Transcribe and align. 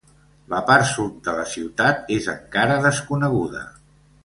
La 0.53 0.61
part 0.69 0.87
sud 0.91 1.19
de 1.27 1.35
la 1.41 1.43
ciutat 1.51 2.11
és 2.17 2.31
encara 2.35 2.81
desconeguda. 2.89 3.65